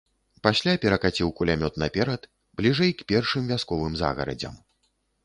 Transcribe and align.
Пасля 0.45 0.73
перакаціў 0.85 1.29
кулямёт 1.41 1.77
наперад, 1.83 2.21
бліжэй 2.63 2.91
к 3.03 3.07
першым 3.13 3.43
вясковым 3.53 3.93
загарадзям. 4.01 4.57